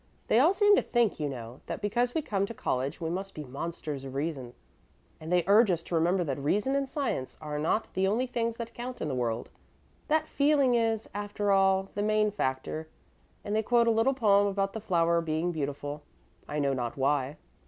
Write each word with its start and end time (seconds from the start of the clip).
They 0.29 0.39
all 0.39 0.51
seem 0.51 0.75
to 0.77 0.81
think, 0.81 1.19
you 1.19 1.29
know, 1.29 1.61
that 1.67 1.79
because 1.79 2.15
we 2.15 2.23
come 2.23 2.47
to 2.47 2.55
college 2.55 2.99
we 2.99 3.11
must 3.11 3.35
be 3.35 3.43
monsters 3.43 4.03
of 4.03 4.15
reason, 4.15 4.55
and 5.19 5.31
they 5.31 5.43
urge 5.45 5.69
us 5.69 5.83
to 5.83 5.93
remember 5.93 6.23
that 6.23 6.39
reason 6.39 6.75
and 6.75 6.89
science 6.89 7.37
are 7.39 7.59
not 7.59 7.93
the 7.93 8.07
only 8.07 8.25
things 8.25 8.57
that 8.57 8.73
count 8.73 8.99
in 8.99 9.07
the 9.09 9.13
world 9.13 9.51
that 10.07 10.27
feeling 10.27 10.73
is, 10.73 11.07
after 11.13 11.51
all, 11.51 11.91
the 11.93 12.01
main 12.01 12.31
factor; 12.31 12.87
and 13.43 13.55
they 13.55 13.61
quote 13.61 13.85
a 13.85 13.91
little 13.91 14.15
poem 14.15 14.47
about 14.47 14.73
the 14.73 14.81
flower 14.81 15.21
being 15.21 15.51
beautiful, 15.51 16.01
I 16.49 16.57
know 16.57 16.73
not 16.73 16.97
why. 16.97 17.37